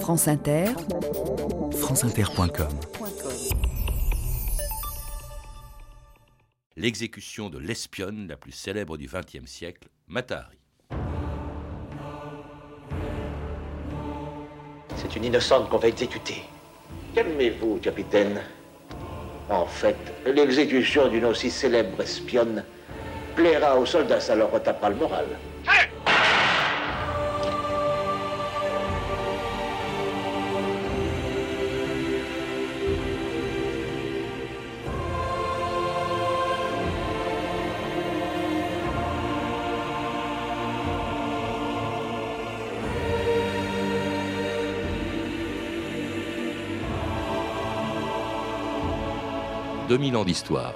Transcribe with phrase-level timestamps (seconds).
[0.00, 0.66] France Inter,
[1.72, 2.68] franceinter.com
[6.76, 10.58] L'exécution de l'espionne la plus célèbre du XXe siècle, Matahari.
[14.96, 16.42] C'est une innocente qu'on va exécuter.
[17.14, 18.40] Calmez-vous, capitaine.
[19.50, 19.96] En fait,
[20.26, 22.64] l'exécution d'une aussi célèbre espionne
[23.34, 25.26] plaira aux soldats, ça leur retapera le moral.
[49.96, 50.74] 2000 ans d'histoire.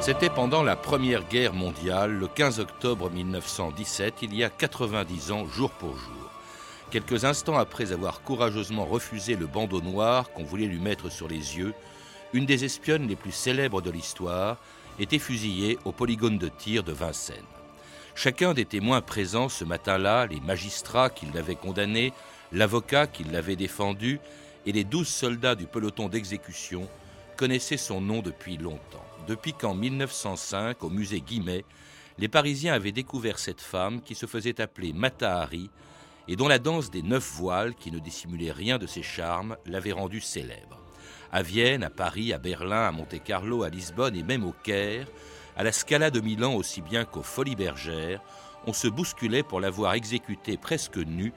[0.00, 5.46] C'était pendant la Première Guerre mondiale, le 15 octobre 1917, il y a 90 ans
[5.46, 6.30] jour pour jour.
[6.90, 11.58] Quelques instants après avoir courageusement refusé le bandeau noir qu'on voulait lui mettre sur les
[11.58, 11.74] yeux,
[12.32, 14.56] une des espionnes les plus célèbres de l'histoire
[14.98, 17.57] était fusillée au polygone de tir de Vincennes.
[18.20, 22.12] Chacun des témoins présents ce matin-là, les magistrats qui l'avaient condamné,
[22.50, 24.18] l'avocat qui l'avait défendu
[24.66, 26.88] et les douze soldats du peloton d'exécution
[27.36, 29.06] connaissaient son nom depuis longtemps.
[29.28, 31.64] Depuis qu'en 1905, au musée Guimet,
[32.18, 35.70] les Parisiens avaient découvert cette femme qui se faisait appeler Matahari
[36.26, 39.92] et dont la danse des neuf voiles, qui ne dissimulait rien de ses charmes, l'avait
[39.92, 40.80] rendue célèbre.
[41.30, 45.06] À Vienne, à Paris, à Berlin, à Monte-Carlo, à Lisbonne et même au Caire,
[45.58, 48.22] à la Scala de Milan aussi bien qu'aux Folies Bergères,
[48.66, 51.32] on se bousculait pour la voir exécuter presque nue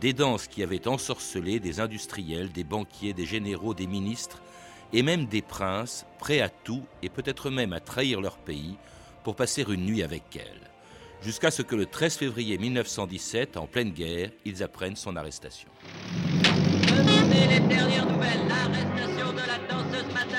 [0.00, 4.40] des danses qui avaient ensorcelé des industriels, des banquiers, des généraux, des ministres
[4.94, 8.78] et même des princes, prêts à tout et peut-être même à trahir leur pays
[9.24, 10.70] pour passer une nuit avec elle.
[11.20, 15.68] Jusqu'à ce que le 13 février 1917, en pleine guerre, ils apprennent son arrestation.
[15.92, 20.35] les dernières nouvelles, l'arrestation de la danseuse Matari,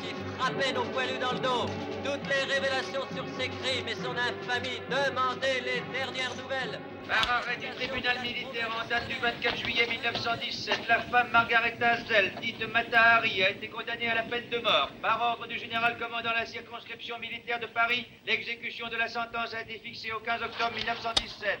[0.00, 1.66] qui frappait nos poilus dans le dos.
[2.04, 6.80] Toutes les révélations sur ses crimes et son infamie, demandez les dernières nouvelles.
[7.08, 12.32] Par arrêt du tribunal militaire en date du 24 juillet 1917, la femme Margaretha Zell,
[12.40, 14.88] dite Matahari, a été condamnée à la peine de mort.
[15.02, 19.62] Par ordre du général commandant la circonscription militaire de Paris, l'exécution de la sentence a
[19.62, 21.60] été fixée au 15 octobre 1917.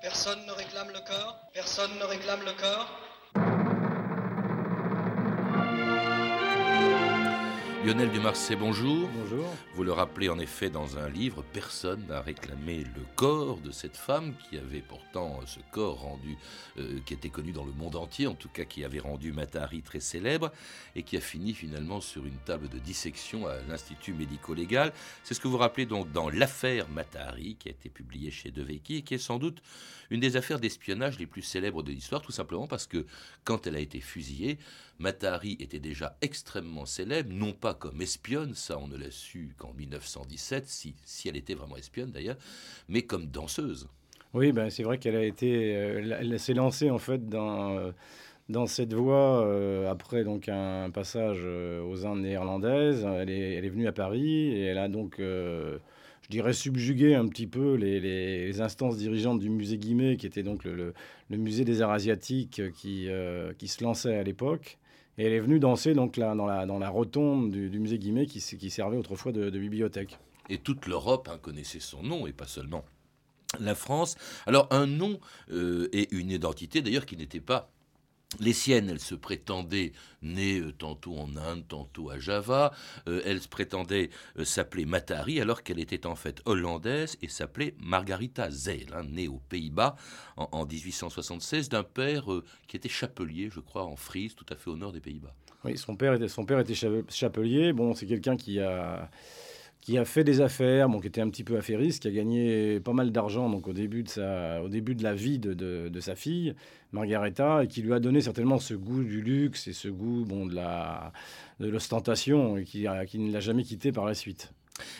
[0.00, 3.07] Personne ne réclame le corps Personne ne réclame le corps
[7.88, 9.08] Lionel Dumarsais, bonjour.
[9.14, 9.46] Bonjour.
[9.74, 13.96] Vous le rappelez en effet dans un livre, personne n'a réclamé le corps de cette
[13.96, 16.36] femme qui avait pourtant ce corps rendu,
[16.78, 19.80] euh, qui était connu dans le monde entier, en tout cas qui avait rendu Matahari
[19.80, 20.52] très célèbre
[20.96, 24.92] et qui a fini finalement sur une table de dissection à l'Institut médico-légal.
[25.24, 28.96] C'est ce que vous rappelez donc dans l'affaire Matahari qui a été publiée chez Devecchi
[28.96, 29.62] et qui est sans doute
[30.10, 33.06] une des affaires d'espionnage les plus célèbres de l'histoire, tout simplement parce que
[33.44, 34.58] quand elle a été fusillée,
[34.98, 39.72] Matahari était déjà extrêmement célèbre, non pas comme espionne, ça on ne l'a su qu'en
[39.74, 42.38] 1917, si, si elle était vraiment espionne d'ailleurs,
[42.88, 43.88] mais comme danseuse.
[44.34, 47.92] Oui, ben, c'est vrai qu'elle a été, euh, elle s'est lancée en fait dans, euh,
[48.48, 53.06] dans cette voie euh, après donc un passage aux Indes néerlandaises.
[53.20, 55.78] Elle est, elle est venue à Paris et elle a donc je
[56.28, 60.92] dirais, subjugué un petit peu les, instances dirigeantes du musée Guimet, qui était donc le,
[61.30, 63.08] musée des arts asiatiques qui,
[63.58, 64.78] qui se lançait à l'époque.
[65.18, 68.96] Et elle est venue danser donc là, dans, la, rotonde du, musée Guimet qui, servait
[68.96, 70.16] autrefois de, bibliothèque.
[70.48, 72.84] Et toute l'Europe hein, connaissait son nom et pas seulement
[73.58, 74.16] la France.
[74.46, 75.18] Alors un nom
[75.50, 77.70] euh, et une identité d'ailleurs qui n'était pas
[78.40, 82.72] les siennes, elles se prétendaient nées euh, tantôt en Inde, tantôt à Java.
[83.08, 88.50] Euh, elles prétendaient euh, s'appeler Matahari alors qu'elle était en fait hollandaise et s'appelait Margarita
[88.50, 89.96] Zeil, hein, née aux Pays-Bas
[90.36, 92.26] en, 1876 d'un père
[92.66, 95.34] qui était chapelier, je crois, en Frise, tout à fait au nord des Pays-Bas.
[95.64, 97.72] Oui, son père était, son père était chapelier.
[97.72, 99.10] Bon, c'est quelqu'un qui a
[99.88, 102.78] qui a fait des affaires, bon, qui était un petit peu affairiste, qui a gagné
[102.78, 106.00] pas mal d'argent donc au début de sa, au début de la vie de, de,
[106.00, 106.54] sa fille,
[106.92, 110.44] Margaretha, et qui lui a donné certainement ce goût du luxe et ce goût bon,
[110.44, 111.14] de la
[111.58, 114.52] de l'ostentation, et qui, qui ne l'a jamais quitté par la suite.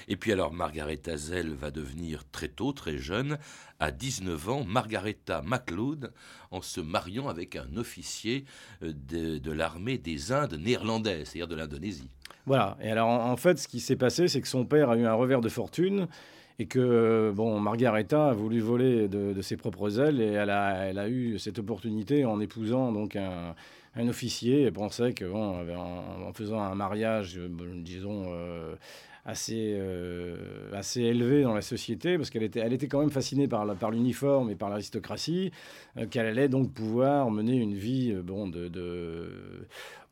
[0.08, 3.36] Et puis alors, Margaretha Zell va devenir très tôt, très jeune,
[3.80, 6.14] à 19 ans, Margaretha MacLeod,
[6.50, 8.46] en se mariant avec un officier
[8.82, 12.08] euh, de, de l'armée des Indes néerlandaises, c'est-à-dire de l'Indonésie.
[12.48, 12.76] Voilà.
[12.82, 15.14] Et alors, en, fait, ce qui s'est passé, c'est que son père a eu un
[15.14, 16.08] revers de fortune
[16.58, 20.98] et que bon, Margaretha a voulu voler de, ses propres ailes et elle a, elle
[20.98, 23.54] a, eu cette opportunité en épousant donc un,
[24.08, 27.38] officier pensait que bon, en, faisant un mariage,
[27.76, 28.26] disons,
[29.28, 30.36] assez, euh,
[30.72, 34.50] assez élevée dans la société, parce qu'elle était, elle était quand même fascinée par, l'uniforme
[34.50, 35.52] et par l'aristocratie,
[35.98, 39.30] euh, qu'elle allait donc pouvoir mener une vie, euh, bon, de, de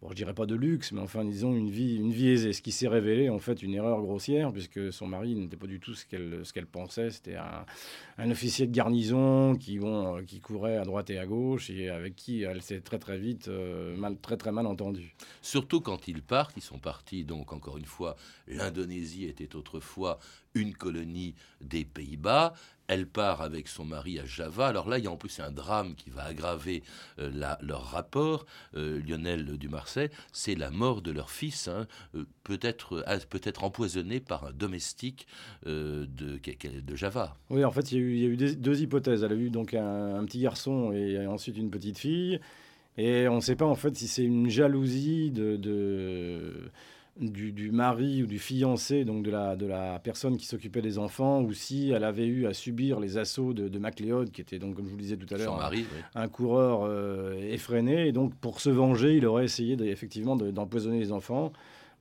[0.07, 2.63] bon, je dirais pas de luxe, mais enfin, disons, une vie, une vie aisée, ce
[2.63, 5.95] qui s'est révélé en fait une erreur grossière, puisque son mari n'était pas du tout
[5.95, 10.85] ce qu'elle, ce qu'elle pensait, c'était un, officier de garnison qui, bon, qui courait à
[10.85, 14.53] droite et à gauche, et avec qui elle s'est très très vite, mal, très très
[14.53, 15.15] mal entendue.
[15.43, 18.17] Surtout quand ils partent, ils sont partis donc encore une fois,
[18.47, 20.19] l'Indonésie était autrefois
[20.57, 22.55] une colonie des Pays-Bas.
[22.89, 24.69] Elle part avec son mari à Java.
[24.69, 26.85] Alors là, il y a en plus un drame qui va aggraver
[27.19, 27.31] euh,
[27.61, 28.47] leur rapport.
[28.77, 34.45] Euh, Lionel Dumarset, c'est la mort de leur fils, hein, euh, peut-être peut-être empoisonné par
[34.45, 35.27] un domestique
[35.65, 37.37] de, de Java.
[37.51, 39.25] Oui, en fait, il y a eu, deux hypothèses.
[39.25, 42.41] Elle a eu donc un, petit garçon et ensuite une petite fille.
[42.99, 46.71] Et on ne sait pas en fait si c'est une jalousie de
[47.19, 51.43] du, mari ou du fiancé, donc de la, de la personne qui s'occupait des enfants,
[51.43, 54.77] ou si elle avait eu à subir les assauts de, de MacLeod, qui était donc,
[54.77, 55.71] comme je vous le disais tout à l'heure,
[56.15, 58.09] un, coureur euh, effréné.
[58.09, 61.53] Et donc, pour se venger, il aurait essayé effectivement d'empoisonner les enfants.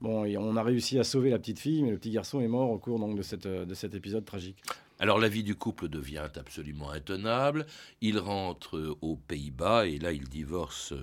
[0.02, 2.70] Bon, on a réussi à sauver la petite fille, mais le petit garçon est mort
[2.70, 4.58] au cours donc, de, cette, de cet épisode tragique.
[5.00, 7.66] Alors la vie du couple devient absolument intenable.
[8.00, 10.94] Il rentre aux Pays-Bas et là il divorce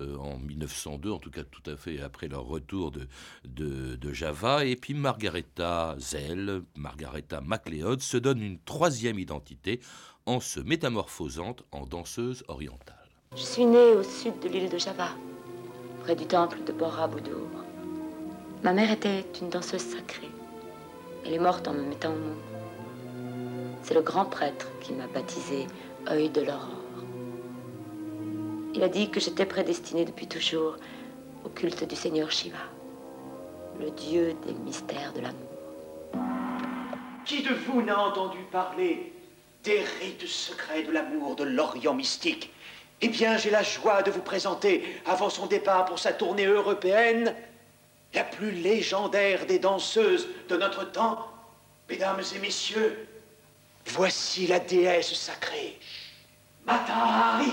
[0.00, 3.08] euh, en 1902, en tout cas tout à fait après leur retour de,
[3.44, 4.66] de, Java.
[4.66, 9.80] Et puis Margaretha Zell, Margaretha MacLeod, se donne une troisième identité
[10.26, 12.96] en se métamorphosant en danseuse orientale.
[13.34, 15.10] Je suis née au sud de l'île de Java,
[16.00, 17.48] près du temple de Borobudur.
[18.62, 20.28] Ma mère était une danseuse sacrée.
[21.24, 22.57] Elle est morte en me mettant au monde.
[23.82, 25.66] C'est le grand prêtre qui m'a baptisé
[26.08, 26.74] œil de l'aurore.
[28.74, 30.76] Il a dit que j'étais prédestinée depuis toujours
[31.44, 32.58] au culte du Seigneur Shiva,
[33.80, 35.48] le dieu des mystères de l'amour.
[37.24, 39.12] Qui de vous n'a entendu parler
[39.64, 42.52] des rites secrets de l'amour de l'Orient mystique?
[43.00, 47.34] Eh bien, j'ai la joie de vous présenter, avant son départ pour sa tournée européenne,
[48.14, 51.26] la plus légendaire des danseuses de notre temps.
[51.88, 53.07] Mesdames et messieurs,
[53.88, 55.78] voici la déesse sacrée,
[56.66, 57.52] Matahari.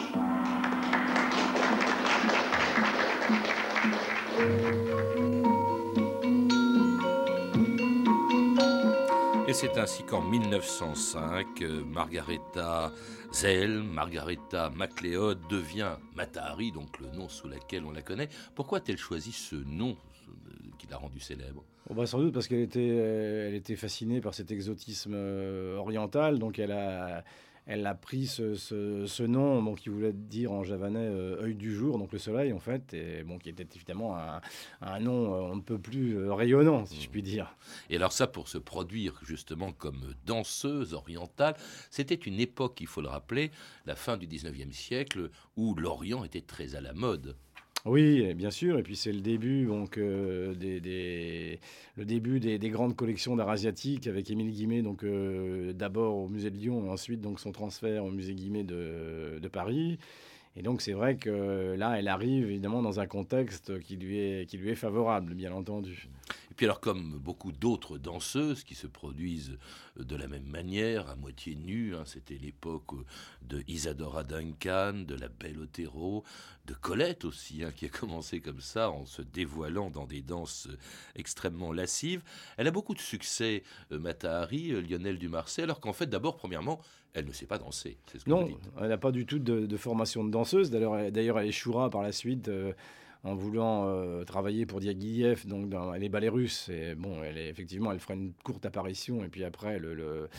[9.47, 12.91] Et c'est ainsi qu'en 1905, euh, Margaretha
[13.31, 18.29] Zell, Margaretha MacLeod devient Matahari, donc le nom sous lequel on la connaît.
[18.55, 19.95] Pourquoi a-t-elle choisi ce nom
[20.79, 21.63] qui l'a rendu célèbre?
[21.89, 25.77] Oh, bah, Sans doute parce qu'elle était, euh, elle était fascinée par cet exotisme euh,
[25.77, 27.23] oriental, donc elle a,
[27.65, 31.73] elle a pris ce, ce, nom bon, qui voulait dire en javanais euh, œil du
[31.73, 34.41] jour, donc le soleil en fait, et bon, qui était évidemment un,
[34.81, 37.55] un nom on ne peut plus rayonnant, si je puis dire.
[37.89, 41.55] Et alors ça, pour se produire justement comme danseuse orientale,
[41.89, 43.51] c'était une époque, il faut le rappeler,
[43.85, 47.35] la fin du 19e siècle, où l'Orient était très à la mode.
[47.85, 48.79] Oui, bien sûr.
[48.79, 51.59] Et puis c'est le début, donc, euh, des,
[51.97, 56.49] le début des, grandes collections d'art asiatique avec Émile Guimet, donc euh, d'abord au musée
[56.49, 59.99] de Lyon, et ensuite donc son transfert au musée Guimet de, Paris.
[60.57, 64.75] Et donc c'est vrai que là, elle arrive évidemment dans un contexte qui lui est
[64.75, 66.07] favorable, bien entendu.
[66.55, 69.57] Et puis alors comme beaucoup d'autres danseuses qui se produisent
[69.99, 72.93] de la même manière, à moitié nues, hein, c'était l'époque
[73.41, 76.23] de Isadora Duncan, de la Belle Otero,
[76.65, 80.69] de Colette aussi, hein, qui a commencé comme ça en se dévoilant dans des danses
[81.17, 82.23] extrêmement lascives.
[82.55, 86.79] Elle a beaucoup de succès, euh, Matahari, euh, Lionel Dumarset, alors qu'en fait d'abord, premièrement,
[87.13, 87.97] elle ne sait pas danser.
[88.13, 88.47] Ce non,
[88.79, 90.71] elle n'a pas du tout de, formation de danseuse.
[90.71, 92.47] D'ailleurs, elle échouera par la suite.
[92.47, 92.71] Euh,
[93.25, 96.69] en voulant euh, travailler pour Diaghilev, donc dans les ballets russes.
[96.69, 100.29] Et bon, elle est, effectivement, elle fera une courte apparition et puis après, le,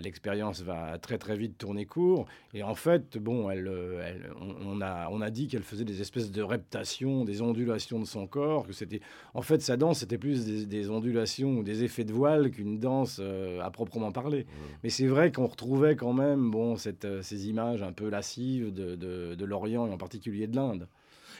[0.00, 2.26] l'expérience va très très vite tourner court.
[2.54, 3.68] Et en fait, bon, elle,
[4.04, 8.06] elle on, a, on a dit qu'elle faisait des espèces de reptations, des ondulations de
[8.06, 8.68] son corps.
[8.68, 9.00] Que c'était,
[9.34, 13.18] en fait, sa danse c'était plus des, ondulations ou des effets de voile qu'une danse
[13.20, 14.44] euh, à proprement parler.
[14.44, 14.76] Mmh.
[14.84, 18.72] Mais c'est vrai qu'on retrouvait quand même, bon, cette, euh, ces images un peu lascives
[18.72, 20.86] de, de, de l'Orient et en particulier de l'Inde.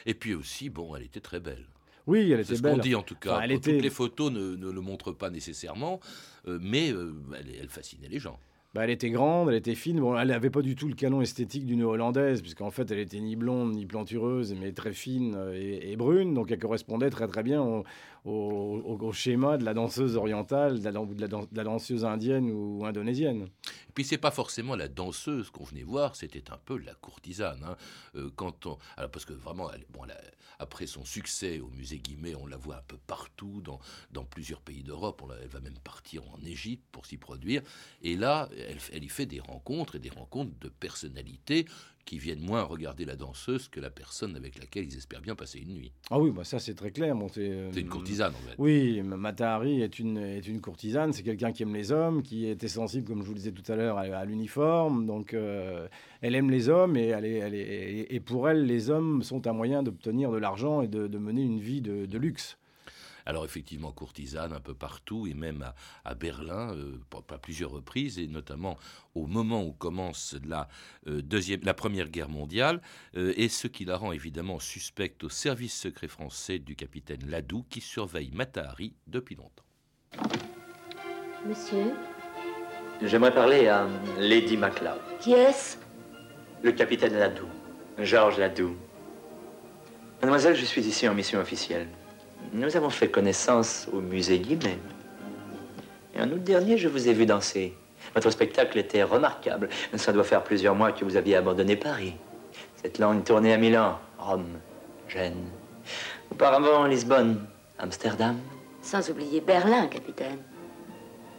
[0.07, 1.65] Et puis aussi, bon, elle était très belle.
[2.07, 2.75] Oui, elle était ce belle.
[2.75, 3.45] qu'on dit en tout cas.
[3.47, 5.99] Toutes les photos ne, le montrent pas nécessairement,
[6.47, 7.13] euh, mais euh,
[7.61, 8.39] elle, fascinait les gens.
[8.73, 9.99] bah, elle était grande, elle était fine.
[9.99, 13.19] Bon, elle n'avait pas du tout le canon esthétique d'une hollandaise, puisqu'en fait, elle était
[13.19, 16.33] ni blonde ni plantureuse, mais très fine et, brune.
[16.33, 17.83] Donc, elle correspondait très très bien au,
[18.27, 23.43] au, schéma de la danseuse orientale, de la, de la, danseuse indienne ou indonésienne.
[23.43, 27.63] Et puis, c'est pas forcément la danseuse qu'on venait voir, c'était un peu la courtisane.
[27.63, 27.77] Hein.
[28.15, 30.01] Euh, quand on, alors parce que vraiment, bon,
[30.59, 34.83] après son succès au musée Guimet, on la voit un peu partout, dans, plusieurs pays
[34.83, 35.23] d'Europe.
[35.41, 37.61] Elle va même partir en Égypte pour s'y produire.
[38.01, 41.65] Et là, elle, elle y fait des rencontres et des rencontres de personnalités
[42.07, 45.59] qui viennent moins regarder la danseuse que la personne avec laquelle ils espèrent bien passer
[45.59, 45.91] une nuit.
[46.09, 47.13] Ah oui, bah ça c'est très clair.
[47.15, 48.55] Bon, c'est une courtisane en fait.
[48.57, 52.69] Oui, Matahari est une, est une courtisane, c'est quelqu'un qui aime les hommes, qui était
[52.69, 55.05] sensible, comme je vous le disais tout à l'heure, à, l'uniforme.
[55.05, 55.89] Donc euh,
[56.21, 59.45] elle aime les hommes et, elle est, elle est, et pour elle, les hommes sont
[59.45, 62.57] un moyen d'obtenir de l'argent et de, de, mener une vie de, de luxe.
[63.27, 65.73] Alors effectivement, courtisane un peu partout, et même
[66.05, 68.77] à, Berlin, euh, pas plusieurs reprises, et notamment
[69.15, 70.69] au moment où commence la,
[71.07, 72.81] euh, deuxième, la Première Guerre mondiale,
[73.17, 77.65] euh, et ce qui la rend évidemment suspecte au service secret français du capitaine Ladoux,
[77.69, 79.65] qui surveille Matahari depuis longtemps.
[81.45, 81.95] Monsieur?
[83.03, 85.01] J'aimerais parler à Lady MacLeod.
[85.19, 85.75] Qui est-ce?
[86.63, 87.49] Le capitaine Ladoux,
[87.97, 88.77] Georges Ladoux.
[90.21, 91.89] Mademoiselle, je suis ici en mission officielle.
[92.53, 94.79] Nous avons fait connaissance au musée Guimet.
[96.15, 97.73] Et en août dernier, je vous ai vu danser.
[98.15, 99.69] Votre spectacle était remarquable.
[99.95, 102.15] Ça doit faire plusieurs mois que vous aviez abandonné Paris.
[102.81, 104.59] Cette longue tournée à Milan, Rome,
[105.07, 105.49] Gênes.
[106.31, 107.45] Auparavant, Lisbonne,
[107.77, 108.37] Amsterdam.
[108.81, 110.39] Sans oublier Berlin, capitaine.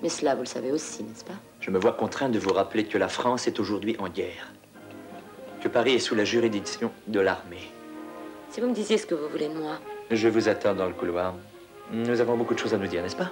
[0.02, 1.38] Mais cela, vous le savez aussi, n'est-ce pas?
[1.60, 4.52] Je me vois contraint de vous rappeler que la France est aujourd'hui en guerre.
[5.60, 7.72] Que Paris est sous la juridiction de l'armée.
[8.50, 9.78] Si vous me disiez ce que vous voulez de moi,
[10.10, 11.34] je vous attends dans le couloir.
[11.92, 13.30] Nous avons beaucoup de choses à nous dire, n'est-ce pas?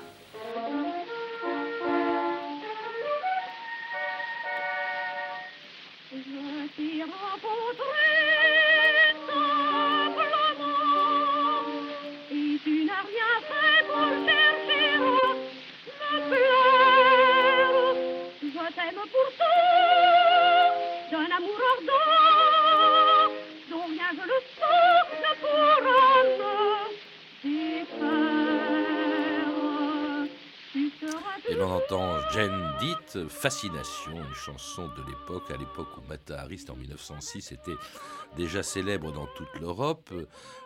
[33.29, 37.77] Fascination, une chanson de l'époque, à l'époque où Matahari, en 1906, était
[38.37, 40.13] déjà célèbre dans toute l'Europe,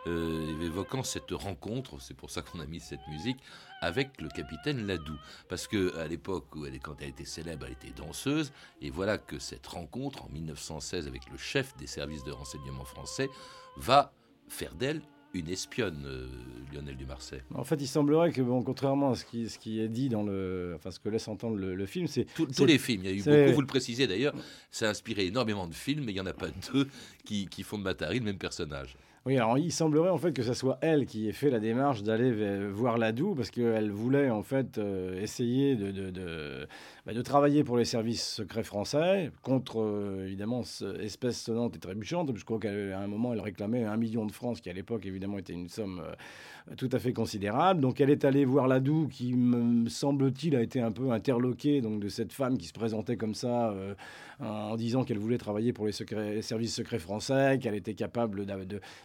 [0.07, 3.39] euh, évoquant cette rencontre, c'est pour ça qu'on a mis cette musique,
[3.81, 5.17] avec le capitaine Ladoux.
[5.49, 8.51] Parce que à l'époque où elle, quand elle était célèbre, elle était danseuse,
[8.81, 13.29] et voilà que cette rencontre en 1916 avec le chef des services de renseignement français
[13.77, 14.13] va
[14.47, 15.01] faire d'elle
[15.33, 16.27] une espionne, euh,
[16.73, 17.43] Lionel Dumarset.
[17.53, 20.23] En fait, il semblerait que, bon, contrairement à ce qui, ce qui est dit dans
[20.23, 23.03] le, enfin, ce que laisse entendre le, film, c'est tous les films.
[23.05, 24.33] Il y a eu beaucoup, vous le précisez d'ailleurs,
[24.71, 26.87] ça a inspiré énormément de films, mais il n'y en a pas deux
[27.23, 28.95] qui, qui font de Matari le même personnage.
[29.27, 32.01] Oui, alors il semblerait en fait que ce soit elle qui ait fait la démarche
[32.01, 32.31] d'aller
[32.71, 36.67] voir Ladoux parce qu'elle voulait en fait euh, essayer de, de, de,
[37.05, 40.63] bah, de, travailler pour les services secrets français contre euh, évidemment
[40.99, 42.35] espèce sonnante et trébuchante.
[42.35, 45.05] Je crois qu'à un moment elle réclamait un million de francs, ce qui à l'époque
[45.05, 47.79] évidemment était une somme euh, tout à fait considérable.
[47.79, 51.99] Donc elle est allée voir Ladoux, qui me semble-t-il a été un peu interloqué donc
[51.99, 53.93] de cette femme qui se présentait comme ça euh,
[54.39, 58.45] en disant qu'elle voulait travailler pour les, secrets, services secrets français, qu'elle était capable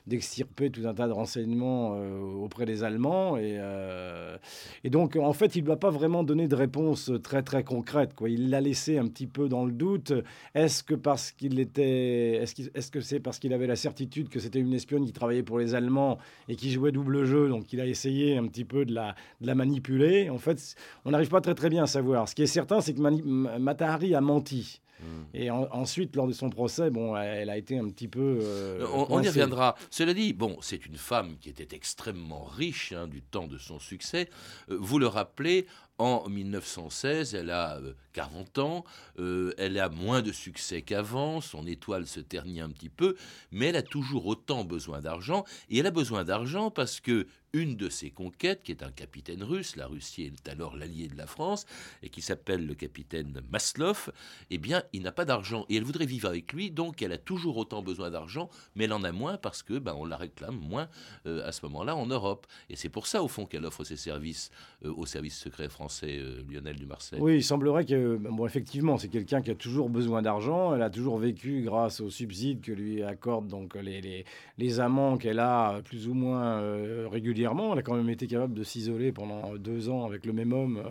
[0.06, 3.36] d'extirper tout un tas de renseignements euh, auprès des Allemands.
[3.36, 4.36] Et, euh,
[4.84, 8.14] et, donc en fait il ne va pas vraiment donner de réponse très très concrète.
[8.14, 8.28] Quoi.
[8.28, 10.12] Il l'a laissé un petit peu dans le doute.
[10.54, 14.60] Est-ce que parce qu'il était, est-ce que c'est parce qu'il avait la certitude que c'était
[14.60, 17.86] une espionne qui travaillait pour les Allemands et qui jouait double jeu donc il a
[17.86, 20.30] essayé un petit peu de la, de la manipuler?
[20.30, 22.28] En fait, on n'arrive pas très très bien à savoir.
[22.28, 24.80] Ce qui est certain, c'est que Matahari a menti.
[25.34, 28.38] Et ensuite, lors de son procès, bon, elle a été un petit peu.
[28.40, 29.76] Euh, on, y reviendra.
[29.90, 33.78] Cela dit, bon, c'est une femme qui était extrêmement riche hein, du temps de son
[33.78, 34.28] succès.
[34.70, 35.66] Euh, vous le rappelez,
[35.98, 37.78] en 1916, elle a
[38.16, 38.84] 40 euh, ans,
[39.58, 43.14] elle a moins de succès qu'avant, son étoile se ternit un petit peu,
[43.52, 47.76] mais elle a toujours autant besoin d'argent, et elle a besoin d'argent parce que une
[47.76, 51.26] de ses conquêtes, qui est un capitaine russe, la Russie est alors l'allié de la
[51.26, 51.64] France,
[52.02, 54.12] et qui s'appelle le capitaine Maslov,
[54.50, 57.18] eh bien, il n'a pas d'argent, et elle voudrait vivre avec lui, donc elle a
[57.18, 60.56] toujours autant besoin d'argent, mais elle en a moins parce que ben, on la réclame
[60.56, 60.88] moins
[61.26, 62.46] euh, à ce moment-là en Europe.
[62.68, 64.50] Et c'est pour ça, au fond, qu'elle offre ses services
[64.84, 67.18] euh, au service secret français euh, Lionel Dumarset.
[67.20, 70.74] Oui, il semblerait que, bon, effectivement, c'est quelqu'un qui a toujours besoin d'argent.
[70.74, 74.24] Elle a toujours vécu grâce aux subsides que lui accordent donc les, les,
[74.58, 77.72] les amants qu'elle a plus ou moins euh, régulièrement.
[77.72, 80.82] Elle a quand même été capable de s'isoler pendant deux ans avec le même homme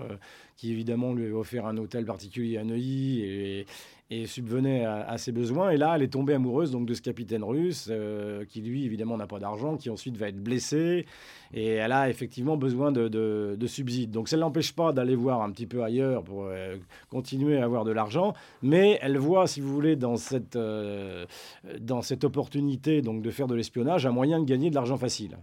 [0.57, 3.65] qui évidemment lui avait offert un hôtel particulier à Neuilly
[4.12, 5.71] et subvenait à, ses besoins.
[5.71, 9.17] Et là, elle est tombée amoureuse donc de ce capitaine russe euh, qui, lui, évidemment,
[9.17, 11.07] n'a pas d'argent, qui ensuite va être blessé.
[11.53, 14.12] Et elle a effectivement besoin de, de, subsides.
[14.12, 16.75] Donc ça ne l'empêche pas d'aller voir un petit peu ailleurs pour euh,
[17.09, 18.33] continuer à avoir de l'argent.
[18.62, 21.25] Mais elle voit, si vous voulez, dans cette, euh,
[21.79, 25.38] dans cette opportunité donc, de faire de l'espionnage, un moyen de gagner de l'argent facile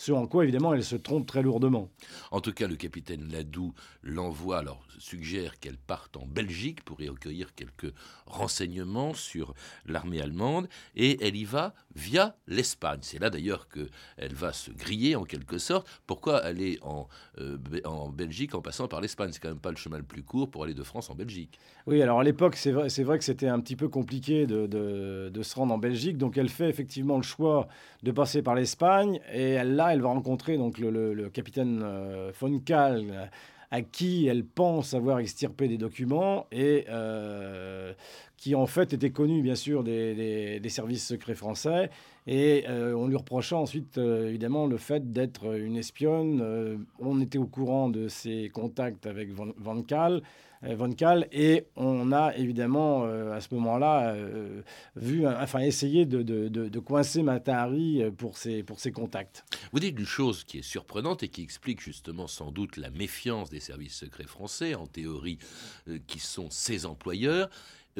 [0.00, 1.90] ce en quoi évidemment elle se trompe très lourdement.
[2.30, 7.08] En tout cas, le capitaine Ladoux l'envoie, alors suggère qu'elle parte en Belgique pour y
[7.08, 7.92] recueillir quelques
[8.26, 9.54] renseignements sur
[9.86, 13.00] l'armée allemande, et elle y va via l'Espagne.
[13.02, 15.86] C'est là d'ailleurs qu'elle va se griller en quelque sorte.
[16.06, 17.06] Pourquoi aller en,
[17.38, 19.30] euh, en Belgique en passant par l'Espagne?
[19.32, 21.58] C'est quand même pas le chemin le plus court pour aller de France en Belgique.
[21.86, 25.42] Oui, alors à l'époque, c'est vrai, vrai, que c'était un petit peu compliqué de, de,
[25.42, 27.66] se rendre en Belgique, donc elle fait effectivement le choix
[28.02, 33.30] de passer par l'Espagne, et elle, elle va rencontrer donc le, capitaine euh, von Kahl,
[33.70, 37.92] à qui elle pense avoir extirpé des documents et euh,
[38.40, 41.90] qui en fait était connu bien sûr des, services secrets français
[42.26, 46.84] et euh, on lui reprochait ensuite évidemment le fait d'être une espionne.
[46.98, 50.22] on était au courant de ses contacts avec Van, Van Kahl.
[50.64, 51.28] Euh, Von Kahl.
[51.32, 54.62] Et on a évidemment, euh, à ce moment-là, euh,
[54.96, 59.44] vu, enfin, essayé de, de, de, coincer Matahari pour ses, pour ses contacts.
[59.72, 63.50] Vous dites une chose qui est surprenante et qui explique justement sans doute la méfiance
[63.50, 65.38] des services secrets français, en théorie,
[66.06, 67.48] qui sont ses employeurs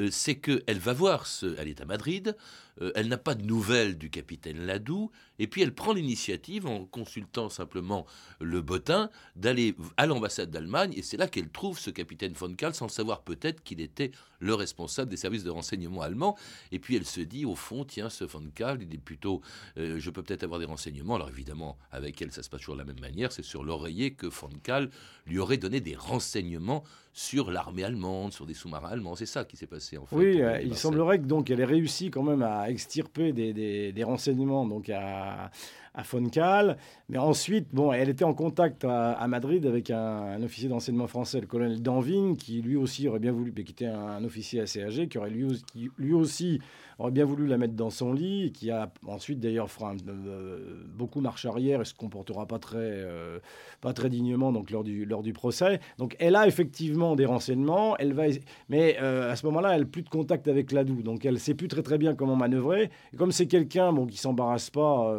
[0.09, 1.55] c'est qu'elle va voir ce.
[1.57, 2.35] Elle est à Madrid,
[2.81, 6.85] euh, elle n'a pas de nouvelles du capitaine Ladoux, et puis elle prend l'initiative, en
[6.85, 8.05] consultant simplement
[8.39, 12.73] le bottin, d'aller à l'ambassade d'Allemagne, et c'est là qu'elle trouve ce capitaine von Kahl,
[12.73, 14.11] sans savoir peut-être qu'il était
[14.41, 16.35] le responsable des services de renseignement allemands.
[16.71, 19.41] Et puis elle se dit, au fond, tiens, ce von Kahl, il est plutôt,
[19.77, 21.15] euh, je peux peut-être avoir des renseignements.
[21.15, 24.13] Alors évidemment, avec elle, ça se passe toujours de la même manière, c'est sur l'oreiller
[24.13, 24.89] que von Kahl
[25.27, 29.15] lui aurait donné des renseignements sur l'armée allemande, sur des sous-marins allemands.
[29.15, 30.15] C'est ça qui s'est passé en fait.
[30.15, 34.65] Oui, euh, il semblerait que donc elle ait réussi quand même à extirper des, renseignements
[34.65, 35.51] donc à,
[35.93, 36.77] à Foncal.
[37.09, 41.47] Mais ensuite, bon, elle était en contact à, Madrid avec un, officier d'enseignement français, le
[41.47, 45.07] colonel Danvin, qui lui aussi aurait bien voulu, mais qui était un, officier assez âgé,
[45.07, 46.61] qui aurait lui, aussi
[46.99, 51.19] aurait bien voulu la mettre dans son lit, qui a ensuite d'ailleurs fera euh, beaucoup
[51.19, 53.39] marche arrière et se comportera pas très, euh,
[53.81, 55.79] pas très dignement donc lors du, lors du procès.
[55.97, 58.25] Donc elle a effectivement des renseignements, elle va,
[58.69, 61.55] mais euh, à ce moment-là, elle n'a plus de contact avec Ladou, donc elle sait
[61.55, 62.89] plus très très bien comment manœuvrer.
[63.13, 65.13] Et comme c'est quelqu'un bon, qui s'embarrasse pas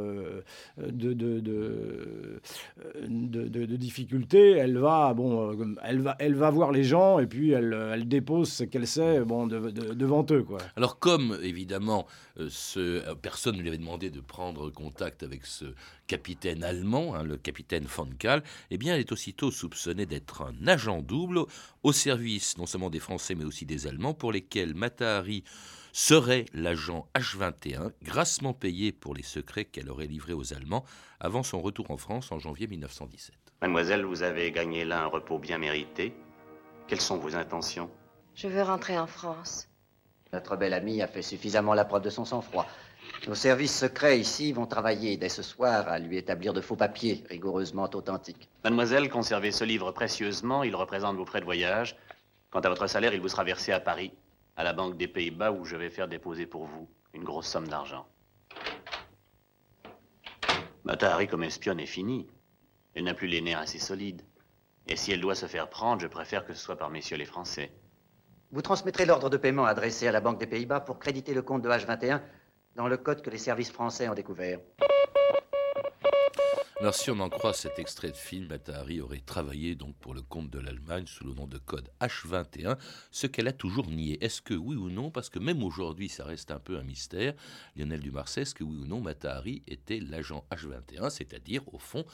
[0.79, 7.19] de, de, de, de, difficultés, elle va, bon, elle, va, elle va voir les gens
[7.19, 10.43] et puis elle, elle dépose ce qu'elle sait bon, devant eux.
[10.43, 10.59] Quoi.
[10.77, 12.07] Alors comme évidemment,
[12.39, 15.67] euh, ce, euh, personne ne lui avait demandé de prendre contact avec ce
[16.07, 20.67] capitaine allemand, hein, le capitaine von Kahl, eh bien, elle est aussitôt soupçonnée d'être un
[20.67, 21.41] agent double
[21.83, 25.45] au service non seulement des Français mais aussi des Allemands, pour lesquels Matahari
[25.93, 30.85] serait l'agent H21, grassement payé pour les secrets qu'elle aurait livrés aux Allemands
[31.21, 33.35] avant son retour en France en janvier 1917.
[33.61, 36.15] Mademoiselle, vous avez gagné là un repos bien mérité.
[36.89, 37.91] Quelles sont vos intentions?
[38.35, 39.69] Je veux rentrer en France.
[40.33, 42.67] Notre belle amie a fait suffisamment la preuve de son sang-froid.
[43.29, 47.23] Nos services secrets ici vont travailler dès ce soir à lui établir de faux papiers
[47.29, 48.49] rigoureusement authentiques.
[48.65, 50.63] Mademoiselle, conservez ce livre précieusement.
[50.63, 51.97] Il représente vos frais de voyage.
[52.51, 54.13] Quant à votre salaire, il vous sera versé à Paris,
[54.57, 57.69] à la Banque des Pays-Bas, où je vais faire déposer pour vous une grosse somme
[57.69, 58.07] d'argent.
[60.85, 62.29] Matahari comme espionne est finie.
[62.95, 64.23] Elle n'a plus les nerfs assez solides.
[64.89, 67.25] Et si elle doit se faire prendre, je préfère que ce soit par messieurs les
[67.25, 67.71] Français.
[68.51, 71.63] Vous transmettrez l'ordre de paiement adressé à la Banque des Pays-Bas pour créditer le compte
[71.63, 72.21] de H21
[72.75, 74.59] dans le code que les services français ont découvert.
[76.83, 80.21] Alors, si on en croit cet extrait de film, Atari aurait travaillé donc pour le
[80.21, 82.77] compte de l'Allemagne sous le nom de code H21,
[83.13, 84.19] ce qu'elle a toujours nié.
[84.21, 87.35] Est-ce que oui ou non, parce que même aujourd'hui, ça reste un peu un mystère,
[87.77, 92.05] Lionel Dumarset, est-ce que oui ou non, Matahari était l'agent H21, c'est-à-dire, au fond,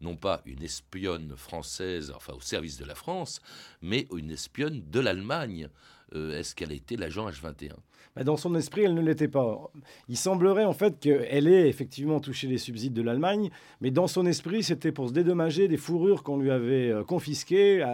[0.00, 3.42] non pas une espionne française, enfin au service de la France,
[3.82, 5.68] mais une espionne de l'Allemagne?
[6.14, 7.72] Euh, est-ce qu'elle était l'agent H21
[8.14, 9.70] bah, Dans son esprit, elle ne l'était pas.
[10.08, 13.50] Il semblerait en fait qu'elle ait effectivement touché les subsides de l'Allemagne,
[13.80, 17.84] mais dans son esprit, c'était pour se dédommager des fourrures qu'on lui avait euh, confisquées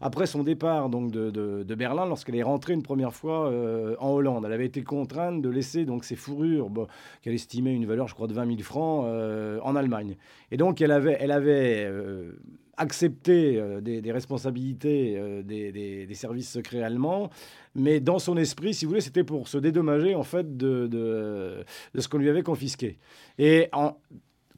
[0.00, 4.44] après son départ donc, de, Berlin, lorsqu'elle est rentrée une première fois euh, en Hollande.
[4.46, 6.68] Elle avait été contrainte de laisser donc, ces fourrures,
[7.22, 9.06] qu'elle estimait une valeur, je crois, de 20 000 francs,
[9.62, 10.16] en Allemagne.
[10.50, 11.88] Et donc, elle avait, elle avait
[12.80, 17.30] accepté des, responsabilités des, des, services secrets allemands,
[17.74, 21.64] mais dans son esprit, si vous voulez, c'était pour se dédommager en fait de
[21.96, 22.98] ce qu'on lui avait confisqué.
[23.38, 23.96] Et en,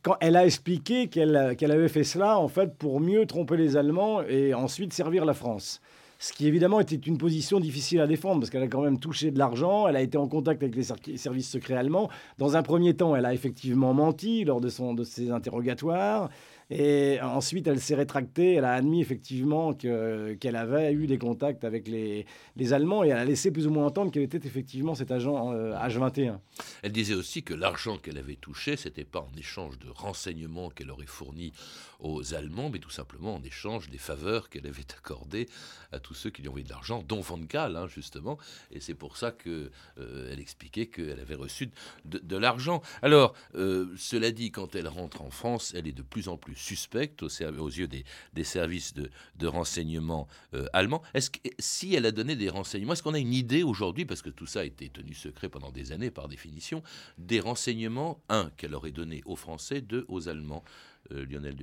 [0.02, 4.22] quand elle a expliqué qu'elle avait fait cela en fait pour mieux tromper les Allemands
[4.22, 5.80] et ensuite servir la France.
[6.18, 9.32] Ce qui évidemment était une position difficile à défendre parce qu'elle a quand même touché
[9.32, 12.08] de l'argent, elle a été en contact avec les services secrets allemands.
[12.38, 16.30] Dans un premier temps, elle a effectivement menti lors de, son, de ses interrogatoires.
[16.70, 18.54] Et ensuite, elle s'est rétractée.
[18.54, 23.18] Elle a admis effectivement qu'elle avait eu des contacts avec les, les, Allemands et elle
[23.18, 26.30] a laissé plus ou moins entendre qu'elle était effectivement cet agent H21.
[26.30, 26.36] Euh,
[26.82, 30.90] elle disait aussi que l'argent qu'elle avait touché, c'était pas en échange de renseignements qu'elle
[30.90, 31.52] aurait fournis
[32.00, 35.48] aux Allemands, mais tout simplement en échange des faveurs qu'elle avait accordées
[35.92, 38.38] à tous ceux qui lui envoyaient de l'argent, dont Van Gaal, hein, justement.
[38.70, 41.70] Et c'est pour ça qu'elle euh, expliquait qu'elle avait reçu
[42.04, 42.82] de, l'argent.
[43.02, 46.51] Alors, euh, cela dit, quand elle rentre en France, elle est de plus en plus
[46.56, 51.02] suspecte aux, yeux des, services de, renseignement euh, allemands.
[51.58, 54.46] Si elle a donné des renseignements, est-ce qu'on a une idée aujourd'hui, parce que tout
[54.46, 56.82] ça a été tenu secret pendant des années par définition,
[57.18, 60.64] des renseignements, un, qu'elle aurait donné aux Français, deux, aux Allemands?
[61.10, 61.56] Euh, Lionel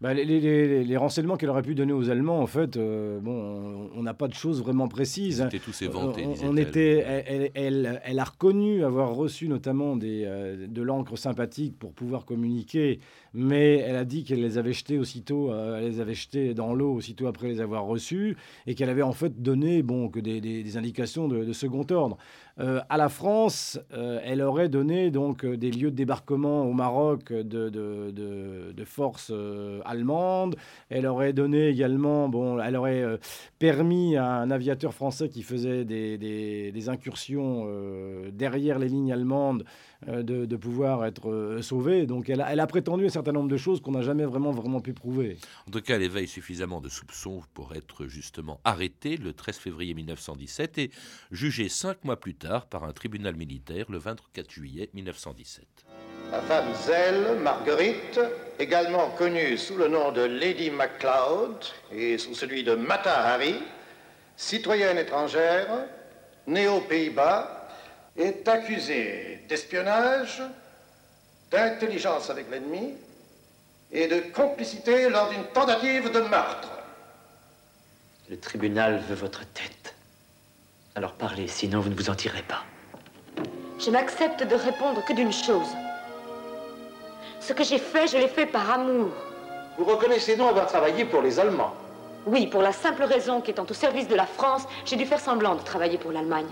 [0.00, 4.02] bah, les, les, renseignements qu'elle aurait pu donner aux Allemands, en fait, euh, bon, on
[4.02, 5.42] n'a pas de choses vraiment précises.
[5.50, 10.22] C'était tous éventés, on, on était, elle, elle, elle, a reconnu avoir reçu notamment des,
[10.24, 13.00] euh, de l'encre sympathique pour pouvoir communiquer,
[13.34, 16.94] mais elle a dit qu'elle les avait jetés aussitôt, elle les avait jetés dans l'eau
[16.94, 20.76] aussitôt après les avoir reçus, et qu'elle avait en fait donné bon, que des, des,
[20.76, 22.16] indications de, de, second ordre.
[22.58, 29.30] À la France, elle aurait donné donc des lieux de débarquement au Maroc de, forces
[29.32, 30.56] euh, allemandes.
[30.90, 33.16] Elle aurait donné également, bon, elle aurait euh,
[33.58, 39.64] permis à un aviateur français qui faisait des, incursions euh, derrière les lignes allemandes
[40.06, 42.04] de, de, pouvoir être sauvé.
[42.04, 44.50] Donc elle a, elle a, prétendu un certain nombre de choses qu'on n'a jamais vraiment,
[44.50, 45.38] vraiment pu prouver.
[45.66, 49.94] En tout cas, elle éveille suffisamment de soupçons pour être justement arrêtée le 13 février
[49.94, 50.90] 1917 et
[51.30, 55.64] jugée cinq mois plus tard par un tribunal militaire le 24 juillet 1917.
[56.30, 58.20] La femme Zell, Marguerite,
[58.58, 63.56] également connue sous le nom de Lady MacLeod et sous celui de Mata Hari,
[64.36, 65.68] citoyenne étrangère,
[66.46, 67.68] née aux Pays-Bas,
[68.16, 70.42] est accusée d'espionnage,
[71.50, 72.94] d'intelligence avec l'ennemi
[73.90, 76.70] et de complicité lors d'une tentative de meurtre.
[78.28, 79.93] Le tribunal veut votre tête.
[80.96, 82.64] Alors parlez, sinon vous ne vous en tirez pas.
[83.80, 85.66] Je n'accepte de répondre que d'une chose.
[87.40, 89.10] Ce que j'ai fait, je l'ai fait par amour.
[89.76, 91.74] Vous reconnaissez donc avoir travaillé pour les Allemands
[92.26, 95.56] Oui, pour la simple raison qu'étant au service de la France, j'ai dû faire semblant
[95.56, 96.46] de travailler pour l'Allemagne.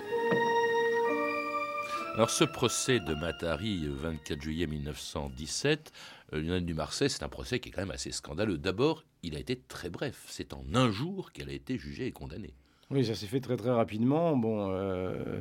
[2.14, 5.92] Alors ce procès de Matari, 24 juillet 1917,
[6.34, 8.58] euh, Lionel du Marseille, c'est un procès qui est quand même assez scandaleux.
[8.58, 10.24] D'abord, il a été très bref.
[10.26, 12.54] C'est en un jour qu'elle a été jugée et condamnée.
[12.92, 14.36] Oui, ça s'est fait très très rapidement.
[14.36, 15.40] Bon, euh,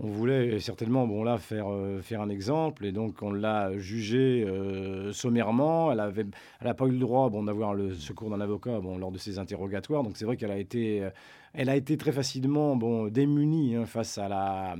[0.00, 2.84] on voulait certainement bon là faire euh, faire un exemple.
[2.84, 5.92] Et donc on l'a jugé euh, sommairement.
[5.92, 6.26] Elle avait
[6.60, 9.18] elle a pas eu le droit bon d'avoir le secours d'un avocat bon lors de
[9.18, 10.02] ses interrogatoires.
[10.02, 11.08] Donc c'est vrai qu'elle a été
[11.54, 14.76] elle a été très facilement bon démunie hein, face à la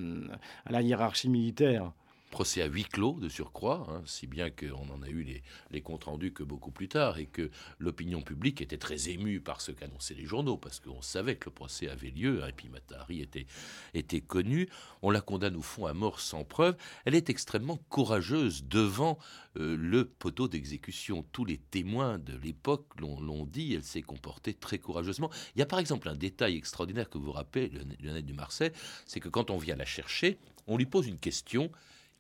[0.66, 1.92] à la hiérarchie militaire
[2.32, 5.82] procès à huis clos de surcroît, hein, si bien qu'on en a eu les, les,
[5.82, 9.70] comptes rendus que beaucoup plus tard, et que l'opinion publique était très émue par ce
[9.70, 13.20] qu'annonçaient les journaux, parce qu'on savait que le procès avait lieu, hein, et puis Matahari
[13.20, 13.46] était,
[13.94, 14.68] était connu.
[15.02, 16.74] On la condamne au fond à mort sans preuve.
[17.04, 19.18] Elle est extrêmement courageuse devant
[19.58, 21.24] euh, le poteau d'exécution.
[21.32, 25.30] Tous les témoins de l'époque l'ont dit, elle s'est comportée très courageusement.
[25.54, 28.72] Il y a par exemple un détail extraordinaire que vous rappelez, Lionel du Marseille,
[29.04, 31.70] c'est que quand on vient la chercher, on lui pose une question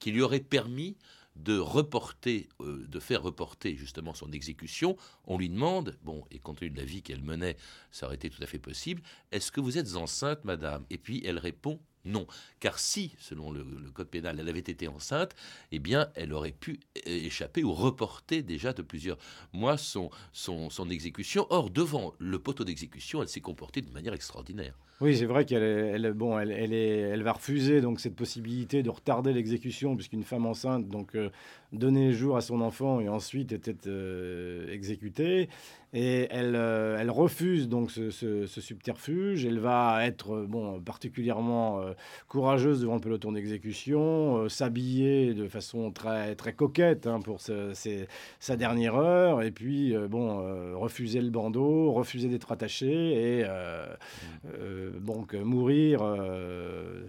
[0.02, 0.96] qui lui aurait permis
[1.36, 4.96] de reporter, euh, de faire reporter justement son exécution,
[5.28, 7.56] on lui demande, bon, et compte tenu de la vie qu'elle menait,
[7.92, 10.84] ça aurait été tout à fait possible, est-ce que vous êtes enceinte, madame?
[10.90, 12.26] Et puis elle répond non.
[12.58, 15.36] Car si, selon le, code pénal, elle avait été enceinte,
[15.70, 19.18] eh bien, elle aurait pu échapper ou reporter déjà de plusieurs
[19.52, 21.46] mois son, son, son exécution.
[21.50, 24.76] Or, devant le poteau d'exécution, elle s'est comportée de manière extraordinaire.
[25.02, 28.84] Oui, c'est vrai qu'elle elle, bon, elle, elle, est, elle va refuser donc cette possibilité
[28.84, 31.28] de retarder l'exécution puisqu'une femme enceinte donc euh,
[31.72, 35.48] donnait jour à son enfant et ensuite était euh, exécutée.
[35.94, 39.44] Et elle, euh, elle refuse donc ce, subterfuge.
[39.44, 41.80] Elle va être bon, particulièrement
[42.28, 48.94] courageuse devant le peloton d'exécution, s'habiller de façon très, très coquette hein, pour sa dernière
[48.94, 56.00] heure, et puis bon, refuser le bandeau, refuser d'être attachée et mmh donc euh, mourir
[56.02, 57.02] euh,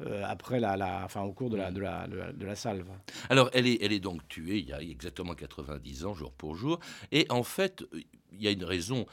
[0.00, 2.88] euh, après la, la, enfin, au cours de la, de la, de la, salve.
[3.30, 6.56] Alors, elle est, elle est donc tué il y a exactement 90 ans, jour pour
[6.56, 6.78] jour.
[7.12, 7.84] Et en fait,
[8.32, 9.06] il y a une raison.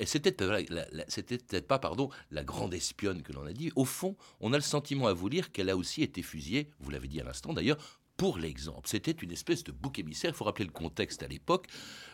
[0.00, 3.70] C'était peut-être pas, pardon, la grande espionne que l'on a dit.
[3.76, 6.90] Au fond, on a le sentiment à vous lire qu'elle a aussi été fusillée, vous
[6.90, 7.78] l'avez dit à l'instant d'ailleurs,
[8.22, 8.82] pour l'exemple.
[8.84, 10.30] C'était une espèce de bouc émissaire.
[10.30, 11.66] Il faut rappeler le contexte à l'époque.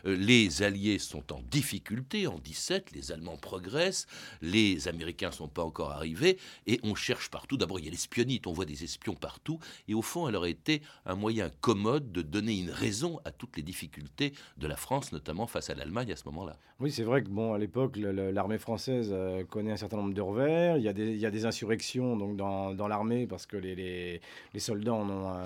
[0.06, 4.06] Euh, les Alliés sont en difficulté en 17, les Allemands progressent,
[4.40, 7.58] les Américains ne sont pas encore arrivés, et on cherche partout.
[7.58, 10.52] D'abord, il y a l'espionnite, on voit des espions partout, et au fond, elle aurait
[10.52, 15.12] été un moyen commode de donner une raison à toutes les difficultés de la France,
[15.12, 16.56] notamment face à l'Allemagne à ce moment-là.
[16.80, 20.20] Oui, c'est vrai que bon, à l'époque, l'armée française euh, connaît un certain nombre de
[20.20, 20.76] revers.
[20.76, 23.56] Il y a des, il y a des insurrections donc dans, dans l'armée parce que
[23.56, 24.20] les, les,
[24.54, 25.44] les soldats en ont,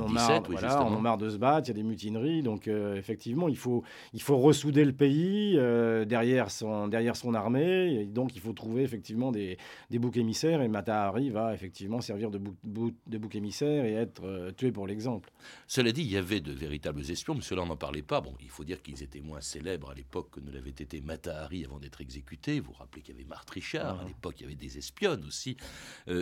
[0.00, 2.42] on, marre, voilà, on marre de se battre, il y a des mutineries.
[2.42, 3.82] Donc, euh, effectivement, il faut,
[4.12, 8.00] il faut ressouder le pays euh, derrière, son, derrière son armée.
[8.00, 9.58] Et donc, il faut trouver effectivement des,
[9.90, 10.62] des boucs émissaires.
[10.62, 14.86] Et Matahari va effectivement servir de bouc, de bouc émissaire et être euh, tué pour
[14.86, 15.30] l'exemple.
[15.66, 18.20] Cela dit, il y avait de véritables espions, mais cela, n'en parlait pas.
[18.20, 21.64] Bon, il faut dire qu'ils étaient moins célèbres à l'époque que ne l'avait été Matahari
[21.64, 22.60] avant d'être exécuté.
[22.60, 24.00] Vous vous rappelez qu'il y avait Marthe Richard.
[24.00, 25.56] À l'époque, il y avait des espionnes aussi.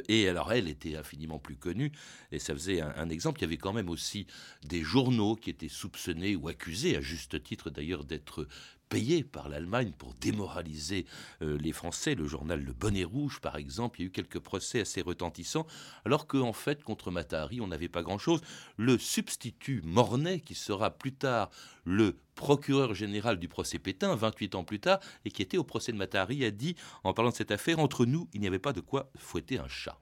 [0.08, 1.92] et alors, elle était infiniment plus connue.
[2.32, 3.40] Et ça faisait un, un exemple.
[3.40, 4.28] Il y avait quand même aussi
[4.62, 8.46] des journaux qui étaient soupçonnés ou accusés, à juste titre d'ailleurs, d'être
[8.88, 11.04] payés par l'Allemagne pour démoraliser
[11.42, 12.14] euh, les Français.
[12.14, 15.66] Le journal Le Bonnet Rouge, par exemple, il y a eu quelques procès assez retentissants,
[16.04, 18.40] alors qu'en fait, contre Matahari, on n'avait pas grand-chose.
[18.76, 21.50] Le substitut Mornay, qui sera plus tard
[21.84, 25.90] le procureur général du procès Pétain, 28 ans plus tard, et qui était au procès
[25.90, 28.72] de Matahari, a dit, en parlant de cette affaire, entre nous, il n'y avait pas
[28.72, 29.98] de quoi fouetter un chat.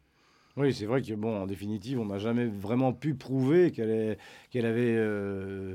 [0.57, 4.17] Oui, c'est vrai que, bon, en définitive, on n'a jamais vraiment pu prouver qu'elle
[4.51, 5.75] qu'elle avait euh,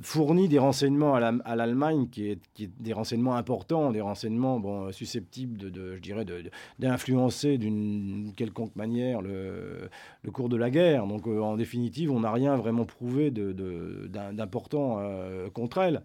[0.00, 4.90] fourni des renseignements à l'Allemagne, qui, est, qui, est, des renseignements importants, des renseignements bon,
[4.92, 6.24] susceptibles de, de je dirais,
[6.78, 9.90] d'influencer d'une quelconque manière le,
[10.22, 11.06] le, cours de la guerre.
[11.06, 16.02] Donc, euh, en définitive, on n'a rien vraiment prouvé d'important euh, contre elle.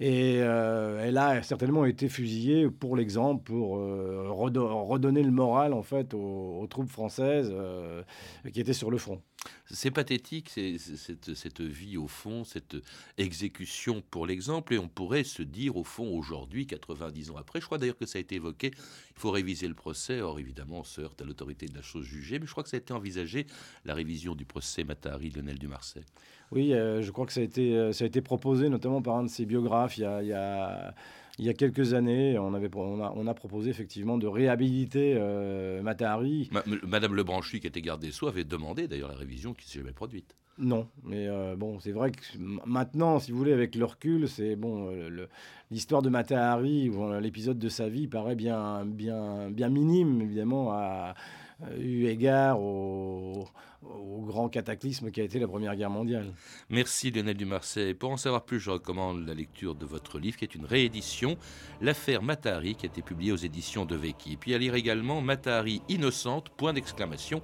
[0.00, 5.82] Et euh, elle a certainement été fusillée pour l'exemple, pour euh, redonner le moral en
[5.82, 8.02] fait aux, troupes françaises euh,
[8.50, 9.20] qui étaient sur le front.
[9.66, 12.76] C'est pathétique, cette, cette, vie au fond, cette
[13.18, 17.66] exécution pour l'exemple, et on pourrait se dire au fond aujourd'hui, 90 ans après, je
[17.66, 20.84] crois d'ailleurs que ça a été évoqué, il faut réviser le procès, or évidemment on
[20.84, 22.92] se heurte à l'autorité de la chose jugée, mais je crois que ça a été
[22.92, 23.46] envisagé,
[23.84, 26.04] la révision du procès Matahari, Lionel Dumarseille.
[26.50, 29.16] Oui, euh, je crois que ça a, été, euh, ça a été proposé notamment par
[29.16, 30.94] un de ses biographes il y a,
[31.40, 32.38] il y a quelques années.
[32.38, 36.50] On, avait, on, a, on a proposé effectivement de réhabiliter euh, Matahari.
[36.86, 39.92] Madame Lebranchu, qui était garde des Sceaux, avait demandé d'ailleurs la révision qui s'est jamais
[39.92, 40.36] produite.
[40.58, 44.56] Non, mais euh, bon, c'est vrai que maintenant, si vous voulez, avec le recul, c'est
[44.56, 44.90] bon,
[45.70, 46.90] l'histoire de Matahari,
[47.22, 51.14] l'épisode de sa vie paraît bien, bien, bien minime, évidemment, à,
[51.78, 53.48] eu égard au,
[54.26, 56.32] grand cataclysme qui a été la Première Guerre mondiale.
[56.68, 57.94] Merci Lionel Dumarseille.
[57.94, 61.36] Pour en savoir plus, je recommande la lecture de votre livre qui est une réédition,
[61.80, 64.36] L'affaire Matahari, qui a été publiée aux éditions de Vecchi.
[64.36, 67.42] Puis à lire également Matahari innocente, point d'exclamation,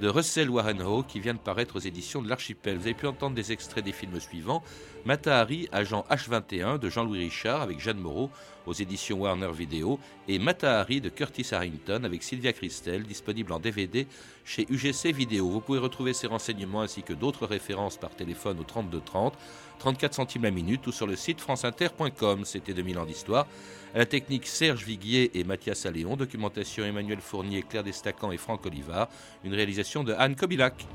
[0.00, 2.76] de Russell Warren Ho qui vient de paraître aux éditions de l'Archipel.
[2.76, 4.62] Vous avez pu entendre des extraits des films suivants
[5.04, 8.30] Matahari, agent H21 de Jean-Louis Richard avec Jeanne Moreau
[8.66, 14.06] aux éditions Warner Video et Matahari de Curtis Harrington avec Sylvia Christel disponible en DVD
[14.44, 15.48] chez UGC Vidéo.
[15.50, 19.34] Vous pouvez retrouver ces renseignements ainsi que d'autres références par téléphone au 3230,
[19.80, 22.44] 34 centimes la minute ou sur le site franceinter.com.
[22.44, 23.46] C'était 2000 ans d'histoire.
[23.94, 28.64] À la technique Serge Viguier et Mathias Alléon, documentation Emmanuel Fournier, Claire Destacan et Franck
[28.66, 29.08] Olivard,
[29.42, 30.86] une réalisation de Anne Kobilac.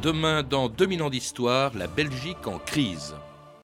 [0.00, 3.14] Demain, dans 2000 ans d'histoire, la Belgique en crise.